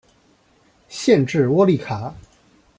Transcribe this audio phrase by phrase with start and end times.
[0.89, 2.11] 县治窝利卡。